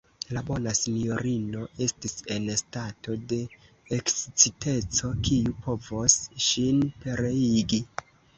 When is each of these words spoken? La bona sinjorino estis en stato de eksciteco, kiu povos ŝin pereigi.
La 0.35 0.41
bona 0.45 0.71
sinjorino 0.77 1.65
estis 1.87 2.15
en 2.35 2.47
stato 2.61 3.17
de 3.33 3.39
eksciteco, 3.99 5.11
kiu 5.29 5.55
povos 5.67 6.17
ŝin 6.49 6.83
pereigi. 7.07 7.83